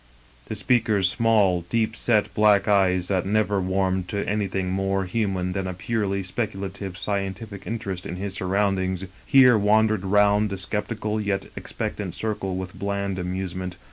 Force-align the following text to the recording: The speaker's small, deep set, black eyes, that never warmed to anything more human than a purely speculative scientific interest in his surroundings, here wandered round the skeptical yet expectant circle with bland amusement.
The 0.47 0.55
speaker's 0.55 1.07
small, 1.09 1.61
deep 1.69 1.95
set, 1.95 2.33
black 2.33 2.67
eyes, 2.67 3.07
that 3.09 3.23
never 3.23 3.61
warmed 3.61 4.07
to 4.07 4.27
anything 4.27 4.71
more 4.71 5.05
human 5.05 5.51
than 5.51 5.67
a 5.67 5.75
purely 5.75 6.23
speculative 6.23 6.97
scientific 6.97 7.67
interest 7.67 8.07
in 8.07 8.15
his 8.15 8.33
surroundings, 8.33 9.03
here 9.27 9.59
wandered 9.59 10.03
round 10.03 10.49
the 10.49 10.57
skeptical 10.57 11.21
yet 11.21 11.45
expectant 11.55 12.15
circle 12.15 12.55
with 12.55 12.73
bland 12.73 13.19
amusement. 13.19 13.75